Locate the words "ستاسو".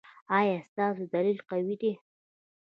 0.69-1.03